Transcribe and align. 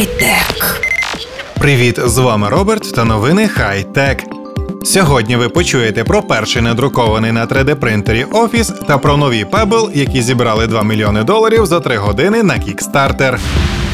Хай-тек. 0.00 0.80
Привіт, 1.58 2.00
з 2.04 2.18
вами 2.18 2.48
Роберт 2.48 2.94
та 2.94 3.04
новини 3.04 3.48
Хай-Тек. 3.48 4.24
Сьогодні 4.84 5.36
ви 5.36 5.48
почуєте 5.48 6.04
про 6.04 6.22
перший 6.22 6.62
надрукований 6.62 7.32
на 7.32 7.46
3D-принтері 7.46 8.26
офіс 8.32 8.72
та 8.88 8.98
про 8.98 9.16
нові 9.16 9.44
Pebble, 9.44 9.98
які 9.98 10.22
зібрали 10.22 10.66
2 10.66 10.82
мільйони 10.82 11.24
доларів 11.24 11.66
за 11.66 11.80
3 11.80 11.96
години 11.96 12.42
на 12.42 12.58
кікстартер. 12.58 13.40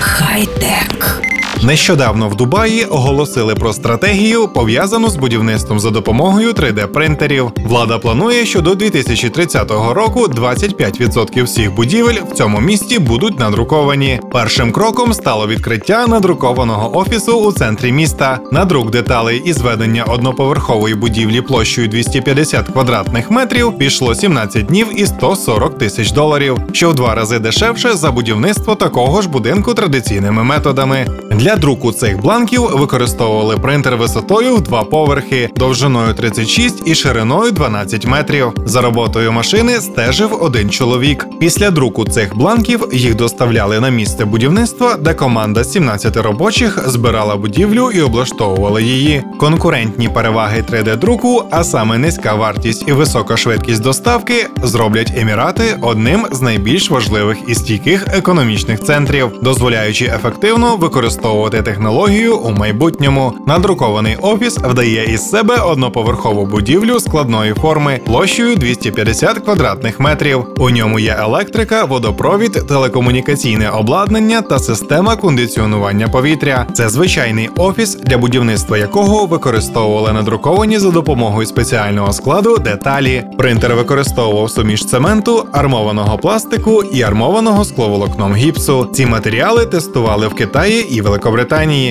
Хай-тек. 0.00 1.29
Нещодавно 1.62 2.28
в 2.28 2.36
Дубаї 2.36 2.84
оголосили 2.84 3.54
про 3.54 3.72
стратегію, 3.72 4.48
пов'язану 4.48 5.10
з 5.10 5.16
будівництвом 5.16 5.80
за 5.80 5.90
допомогою 5.90 6.52
3D-принтерів. 6.52 7.50
Влада 7.64 7.98
планує, 7.98 8.46
що 8.46 8.60
до 8.60 8.74
2030 8.74 9.70
року 9.70 10.26
25% 10.26 11.44
всіх 11.44 11.74
будівель 11.74 12.14
в 12.30 12.32
цьому 12.32 12.60
місті 12.60 12.98
будуть 12.98 13.38
надруковані. 13.38 14.20
Першим 14.32 14.72
кроком 14.72 15.14
стало 15.14 15.46
відкриття 15.46 16.06
надрукованого 16.06 16.98
офісу 16.98 17.32
у 17.32 17.52
центрі 17.52 17.92
міста. 17.92 18.38
Надрук 18.52 18.90
деталей 18.90 19.42
і 19.44 19.52
зведення 19.52 20.04
одноповерхової 20.04 20.94
будівлі 20.94 21.40
площею 21.40 21.88
250 21.88 22.66
квадратних 22.66 23.30
метрів 23.30 23.78
пішло 23.78 24.14
17 24.14 24.66
днів 24.66 25.00
і 25.00 25.06
140 25.06 25.78
тисяч 25.78 26.10
доларів, 26.12 26.58
що 26.72 26.90
в 26.90 26.94
два 26.94 27.14
рази 27.14 27.38
дешевше 27.38 27.92
за 27.92 28.10
будівництво 28.10 28.74
такого 28.74 29.22
ж 29.22 29.28
будинку 29.28 29.74
традиційними 29.74 30.44
методами. 30.44 31.06
Для 31.30 31.49
друку 31.56 31.92
цих 31.92 32.20
бланків 32.20 32.62
використовували 32.62 33.56
принтер 33.56 33.96
висотою 33.96 34.56
в 34.56 34.60
два 34.60 34.82
поверхи, 34.82 35.50
довжиною 35.56 36.14
36 36.14 36.82
і 36.88 36.94
шириною 36.94 37.52
12 37.52 38.06
метрів. 38.06 38.52
За 38.66 38.80
роботою 38.80 39.32
машини 39.32 39.72
стежив 39.80 40.42
один 40.42 40.70
чоловік. 40.70 41.26
Після 41.40 41.70
друку 41.70 42.04
цих 42.04 42.36
бланків 42.36 42.88
їх 42.92 43.14
доставляли 43.14 43.80
на 43.80 43.88
місце 43.88 44.24
будівництва, 44.24 44.94
де 44.94 45.14
команда 45.14 45.64
17 45.64 46.16
робочих 46.16 46.88
збирала 46.88 47.36
будівлю 47.36 47.90
і 47.90 48.00
облаштовувала 48.00 48.80
її. 48.80 49.22
Конкурентні 49.38 50.08
переваги 50.08 50.64
3D-друку, 50.70 51.42
а 51.50 51.64
саме 51.64 51.98
низька 51.98 52.34
вартість 52.34 52.84
і 52.86 52.92
висока 52.92 53.36
швидкість 53.36 53.82
доставки, 53.82 54.46
зроблять 54.62 55.12
емірати 55.16 55.78
одним 55.82 56.26
з 56.32 56.40
найбільш 56.40 56.90
важливих 56.90 57.36
і 57.46 57.54
стійких 57.54 58.06
економічних 58.16 58.80
центрів, 58.80 59.32
дозволяючи 59.42 60.04
ефективно 60.04 60.76
використовувати 60.76 61.39
технологію 61.48 62.36
у 62.36 62.50
майбутньому. 62.50 63.32
Надрукований 63.46 64.16
офіс 64.22 64.58
вдає 64.58 65.04
із 65.04 65.30
себе 65.30 65.56
одноповерхову 65.56 66.46
будівлю 66.46 67.00
складної 67.00 67.54
форми 67.54 68.00
площею 68.06 68.56
250 68.56 69.38
квадратних 69.38 70.00
метрів. 70.00 70.44
У 70.58 70.70
ньому 70.70 70.98
є 70.98 71.16
електрика, 71.20 71.84
водопровід, 71.84 72.52
телекомунікаційне 72.52 73.70
обладнання 73.70 74.42
та 74.42 74.58
система 74.58 75.16
кондиціонування 75.16 76.08
повітря. 76.08 76.66
Це 76.74 76.88
звичайний 76.88 77.50
офіс, 77.56 77.94
для 77.94 78.18
будівництва 78.18 78.78
якого 78.78 79.26
використовували 79.26 80.12
надруковані 80.12 80.78
за 80.78 80.90
допомогою 80.90 81.46
спеціального 81.46 82.12
складу 82.12 82.58
деталі. 82.58 83.24
Принтер 83.38 83.74
використовував 83.74 84.50
суміш 84.50 84.86
цементу, 84.86 85.46
армованого 85.52 86.18
пластику 86.18 86.82
і 86.82 87.02
армованого 87.02 87.64
скловолокном 87.64 88.34
гіпсу. 88.34 88.88
Ці 88.92 89.06
матеріали 89.06 89.66
тестували 89.66 90.28
в 90.28 90.34
Китаї 90.34 90.94
і 90.94 91.00
Великобританії, 91.00 91.29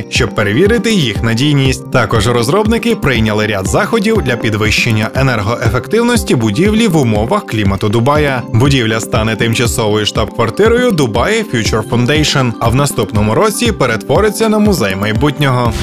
щоб 0.09 0.35
перевірити 0.35 0.93
їх 0.93 1.23
надійність. 1.23 1.91
Також 1.91 2.27
розробники 2.27 2.95
прийняли 2.95 3.47
ряд 3.47 3.67
заходів 3.67 4.21
для 4.21 4.35
підвищення 4.35 5.09
енергоефективності 5.15 6.35
будівлі 6.35 6.87
в 6.87 6.97
умовах 6.97 7.45
клімату 7.45 7.89
Дубая. 7.89 8.41
Будівля 8.53 8.99
стане 8.99 9.35
тимчасовою 9.35 10.05
штаб-квартирою 10.05 10.91
Dubai 10.91 11.43
Future 11.53 11.89
Foundation, 11.89 12.51
а 12.59 12.69
в 12.69 12.75
наступному 12.75 13.35
році 13.35 13.71
перетвориться 13.71 14.49
на 14.49 14.59
музей 14.59 14.95
майбутнього. 14.95 15.73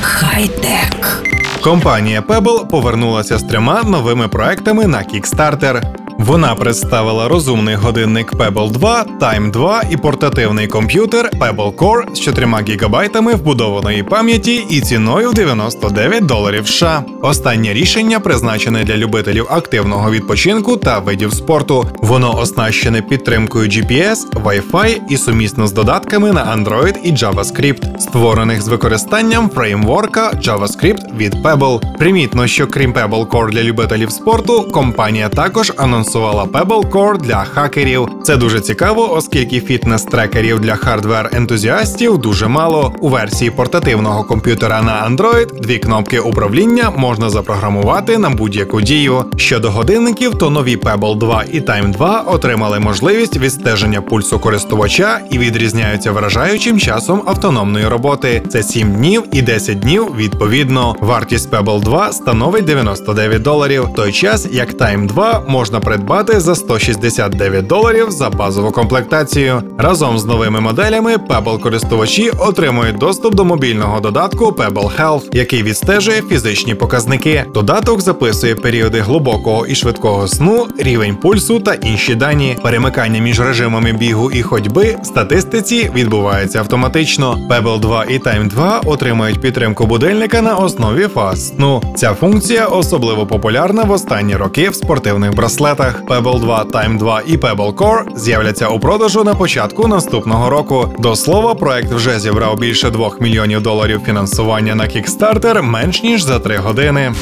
Хай-тек. 0.00 1.22
Компанія 1.60 2.20
Pebble 2.20 2.68
повернулася 2.68 3.38
з 3.38 3.42
трьома 3.42 3.82
новими 3.82 4.28
проектами 4.28 4.86
на 4.86 4.98
Kickstarter. 4.98 6.05
Вона 6.18 6.54
представила 6.54 7.28
розумний 7.28 7.74
годинник 7.74 8.32
Pebble 8.32 8.70
2, 8.70 9.04
Time 9.20 9.50
2 9.50 9.82
і 9.90 9.96
портативний 9.96 10.66
комп'ютер 10.66 11.30
Pebble 11.40 11.72
Core 11.72 12.14
з 12.14 12.20
4 12.20 12.48
гігабайтами 12.68 13.34
вбудованої 13.34 14.02
пам'яті 14.02 14.64
і 14.70 14.80
ціною 14.80 15.32
99 15.32 16.26
доларів 16.26 16.68
США. 16.68 17.04
Останнє 17.22 17.72
рішення 17.72 18.20
призначене 18.20 18.84
для 18.84 18.96
любителів 18.96 19.46
активного 19.50 20.10
відпочинку 20.10 20.76
та 20.76 20.98
видів 20.98 21.32
спорту. 21.32 21.90
Воно 22.02 22.38
оснащене 22.38 23.02
підтримкою 23.02 23.68
GPS, 23.68 24.16
Wi-Fi 24.44 25.00
і 25.08 25.16
сумісно 25.16 25.66
з 25.66 25.72
додатками 25.72 26.32
на 26.32 26.56
Android 26.56 26.94
і 27.04 27.12
JavaScript, 27.12 27.98
створених 27.98 28.62
з 28.62 28.68
використанням 28.68 29.50
фреймворка 29.50 30.30
JavaScript 30.30 31.16
від 31.16 31.34
Pebble. 31.34 31.96
Примітно, 31.98 32.46
що 32.46 32.66
крім 32.66 32.92
Pebble 32.92 33.26
Core 33.26 33.50
для 33.50 33.62
любителів 33.62 34.10
спорту, 34.10 34.68
компанія 34.72 35.28
також 35.28 35.72
анонсувала 36.06 36.44
Pebble 36.44 36.90
Core 36.90 37.18
для 37.18 37.44
хакерів. 37.44 38.08
Це 38.22 38.36
дуже 38.36 38.60
цікаво, 38.60 39.14
оскільки 39.14 39.60
фітнес-трекерів 39.60 40.60
для 40.60 40.74
хардвер-ентузіастів 40.74 42.18
дуже 42.18 42.48
мало. 42.48 42.92
У 43.00 43.08
версії 43.08 43.50
портативного 43.50 44.24
комп'ютера 44.24 44.82
на 44.82 45.08
Android 45.10 45.60
дві 45.60 45.78
кнопки 45.78 46.20
управління 46.20 46.92
можна 46.96 47.30
запрограмувати 47.30 48.18
на 48.18 48.30
будь-яку 48.30 48.80
дію. 48.80 49.24
Щодо 49.36 49.70
годинників, 49.70 50.38
то 50.38 50.50
нові 50.50 50.76
Pebble 50.76 51.18
2 51.18 51.44
і 51.52 51.60
Time 51.60 51.92
2 51.92 52.20
отримали 52.20 52.80
можливість 52.80 53.36
відстеження 53.36 54.00
пульсу 54.00 54.38
користувача 54.38 55.20
і 55.30 55.38
відрізняються 55.38 56.12
вражаючим 56.12 56.80
часом 56.80 57.22
автономної 57.26 57.88
роботи. 57.88 58.42
Це 58.48 58.62
7 58.62 58.92
днів 58.92 59.22
і 59.32 59.42
10 59.42 59.78
днів 59.78 60.16
відповідно. 60.16 60.96
Вартість 61.00 61.50
Pebble 61.50 61.80
2 61.80 62.12
становить 62.12 62.64
99 62.64 63.42
доларів, 63.42 63.82
в 63.82 63.94
той 63.94 64.12
час 64.12 64.48
як 64.52 64.74
Time 64.74 65.06
2 65.06 65.44
можна 65.48 65.80
придбати 65.80 65.95
за 66.36 66.54
169 66.54 67.66
доларів 67.66 68.10
за 68.10 68.30
базову 68.30 68.70
комплектацію. 68.70 69.62
Разом 69.78 70.18
з 70.18 70.24
новими 70.24 70.60
моделями 70.60 71.16
Pebble 71.16 71.60
користувачі 71.60 72.30
отримують 72.30 72.98
доступ 72.98 73.34
до 73.34 73.44
мобільного 73.44 74.00
додатку 74.00 74.44
Pebble 74.44 74.90
Health, 75.00 75.22
який 75.32 75.62
відстежує 75.62 76.22
фізичні 76.28 76.74
показники. 76.74 77.44
Додаток 77.54 78.00
записує 78.00 78.54
періоди 78.54 79.00
глибокого 79.00 79.66
і 79.66 79.74
швидкого 79.74 80.28
сну, 80.28 80.66
рівень 80.78 81.16
пульсу 81.16 81.60
та 81.60 81.74
інші 81.74 82.14
дані. 82.14 82.56
Перемикання 82.62 83.20
між 83.20 83.40
режимами 83.40 83.92
бігу 83.92 84.30
і 84.30 84.42
ходьби 84.42 84.96
в 85.02 85.06
статистиці 85.06 85.90
відбувається 85.94 86.58
автоматично. 86.58 87.38
Pebble 87.50 87.80
2 87.80 88.04
і 88.04 88.18
Time 88.18 88.48
2 88.48 88.80
отримають 88.84 89.40
підтримку 89.40 89.86
будильника 89.86 90.42
на 90.42 90.56
основі 90.56 91.08
фаз 91.14 91.48
сну. 91.48 91.82
Ця 91.96 92.14
функція 92.14 92.66
особливо 92.66 93.26
популярна 93.26 93.82
в 93.82 93.90
останні 93.90 94.36
роки 94.36 94.70
в 94.70 94.74
спортивних 94.74 95.34
браслетах. 95.34 95.85
Pebble 96.06 96.40
2, 96.40 96.64
Time 96.64 96.98
2 96.98 97.20
і 97.26 97.36
Pebble 97.36 97.74
Core 97.74 98.16
з'являться 98.16 98.68
у 98.68 98.80
продажу 98.80 99.24
на 99.24 99.34
початку 99.34 99.88
наступного 99.88 100.50
року. 100.50 100.94
До 100.98 101.16
слова, 101.16 101.54
проект 101.54 101.92
вже 101.92 102.20
зібрав 102.20 102.58
більше 102.58 102.90
2 102.90 103.10
мільйонів 103.20 103.60
доларів 103.62 104.00
фінансування 104.06 104.74
на 104.74 104.84
Kickstarter 104.84 105.62
менш 105.62 106.02
ніж 106.02 106.22
за 106.22 106.38
3 106.38 106.56
години. 106.56 107.14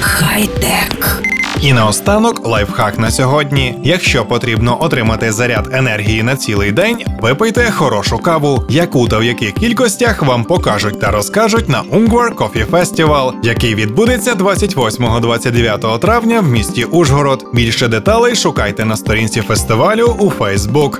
Хай-тек. 0.00 1.22
І 1.62 1.72
наостанок 1.72 2.46
лайфхак 2.46 2.98
на 2.98 3.10
сьогодні. 3.10 3.74
Якщо 3.84 4.24
потрібно 4.24 4.82
отримати 4.82 5.32
заряд 5.32 5.68
енергії 5.72 6.22
на 6.22 6.36
цілий 6.36 6.72
день, 6.72 6.98
випийте 7.20 7.70
хорошу 7.70 8.18
каву, 8.18 8.64
яку 8.68 9.08
та 9.08 9.18
в 9.18 9.24
яких 9.24 9.52
кількостях 9.54 10.22
вам 10.22 10.44
покажуть 10.44 11.00
та 11.00 11.10
розкажуть 11.10 11.68
на 11.68 11.82
Ungvar 11.82 12.34
Coffee 12.34 12.66
Festival, 12.66 13.32
який 13.42 13.74
відбудеться 13.74 14.34
28-29 14.34 15.98
травня 15.98 16.40
в 16.40 16.48
місті 16.48 16.84
Ужгород. 16.84 17.44
Більше 17.54 17.88
деталей 17.88 18.36
шукайте 18.36 18.84
на 18.84 18.96
сторінці 18.96 19.40
фестивалю 19.40 20.16
у 20.18 20.30
Facebook. 20.30 20.98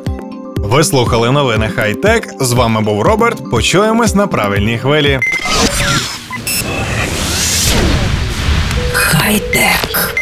Ви 0.56 0.84
слухали 0.84 1.31
новини 1.31 1.70
Хай-Тек. 1.76 2.29
З 2.40 2.52
вами 2.52 2.81
був 2.81 3.02
Роберт. 3.02 3.50
Почуємось 3.50 4.14
на 4.14 4.26
правильній 4.26 4.79
хвилі. 4.79 5.20
Хай-тек. 8.93 10.20